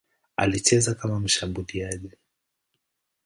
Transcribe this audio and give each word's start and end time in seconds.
Alicheza 0.37 0.95
kama 0.95 1.19
mshambuliaji. 1.19 2.11